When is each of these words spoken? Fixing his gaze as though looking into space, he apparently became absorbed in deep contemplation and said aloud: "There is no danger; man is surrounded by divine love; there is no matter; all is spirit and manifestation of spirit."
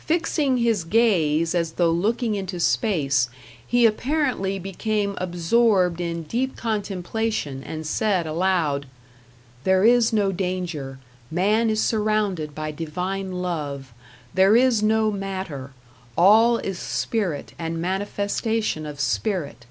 Fixing 0.00 0.56
his 0.56 0.82
gaze 0.82 1.54
as 1.54 1.72
though 1.72 1.90
looking 1.90 2.34
into 2.34 2.58
space, 2.58 3.28
he 3.66 3.84
apparently 3.84 4.58
became 4.58 5.14
absorbed 5.18 6.00
in 6.00 6.22
deep 6.22 6.56
contemplation 6.56 7.62
and 7.62 7.86
said 7.86 8.26
aloud: 8.26 8.86
"There 9.64 9.84
is 9.84 10.10
no 10.10 10.32
danger; 10.32 11.00
man 11.30 11.68
is 11.68 11.82
surrounded 11.82 12.54
by 12.54 12.70
divine 12.70 13.42
love; 13.42 13.92
there 14.32 14.56
is 14.56 14.82
no 14.82 15.10
matter; 15.10 15.72
all 16.16 16.56
is 16.56 16.78
spirit 16.78 17.52
and 17.58 17.78
manifestation 17.78 18.86
of 18.86 18.98
spirit." 18.98 19.66